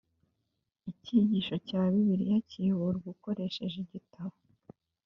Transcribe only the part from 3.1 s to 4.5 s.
ukoresheje igitabo.